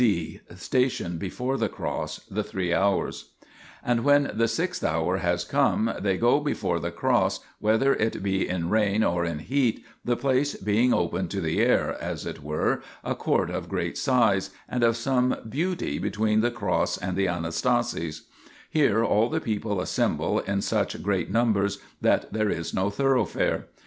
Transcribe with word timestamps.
(d) 0.01 0.39
Station 0.55 1.19
before 1.19 1.57
the 1.59 1.69
Cross. 1.69 2.21
The 2.27 2.43
Three 2.43 2.73
Hours. 2.73 3.33
And 3.85 4.03
when 4.03 4.31
the 4.33 4.47
sixth 4.47 4.83
hour 4.83 5.17
has 5.17 5.43
come, 5.43 5.93
they 5.99 6.17
go 6.17 6.39
before 6.39 6.79
the 6.79 6.89
Cross, 6.89 7.41
whether 7.59 7.93
it 7.93 8.23
be 8.23 8.49
in 8.49 8.71
rain 8.71 9.03
or 9.03 9.25
in 9.25 9.37
heat, 9.37 9.85
the 10.03 10.17
place 10.17 10.55
being 10.55 10.91
open 10.91 11.27
to 11.27 11.39
the 11.39 11.59
air, 11.61 11.95
as 12.03 12.25
it 12.25 12.41
were, 12.41 12.81
a 13.03 13.13
court 13.13 13.51
of 13.51 13.69
great 13.69 13.95
size 13.95 14.49
and 14.67 14.81
of 14.83 14.97
some 14.97 15.35
beauty 15.47 15.99
between 15.99 16.41
the 16.41 16.49
Cross 16.49 16.97
and 16.97 17.15
the 17.15 17.27
Anastasis; 17.27 18.23
here 18.71 19.03
all 19.05 19.29
the 19.29 19.39
people 19.39 19.79
assemble 19.79 20.39
in 20.39 20.63
such 20.63 21.03
great 21.03 21.29
numbers 21.29 21.77
that 22.01 22.33
there 22.33 22.49
is 22.49 22.73
no 22.73 22.89
thoroughfare. 22.89 23.67